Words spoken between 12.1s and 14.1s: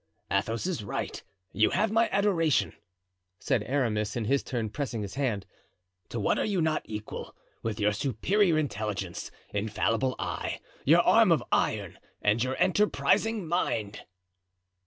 and your enterprising mind!"